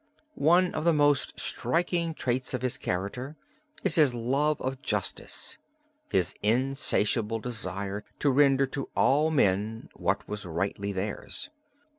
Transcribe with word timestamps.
One 0.33 0.73
of 0.73 0.83
the 0.83 0.95
most 0.95 1.39
striking 1.39 2.15
traits 2.15 2.55
of 2.55 2.63
his 2.63 2.75
character 2.79 3.35
is 3.83 3.93
his 4.01 4.15
love 4.15 4.59
of 4.59 4.81
justice, 4.81 5.59
his 6.09 6.33
insatiable 6.41 7.37
desire 7.37 8.03
to 8.17 8.31
render 8.31 8.65
to 8.65 8.89
all 8.95 9.29
men 9.29 9.89
what 9.93 10.27
was 10.27 10.43
rightly 10.43 10.91
theirs. 10.91 11.51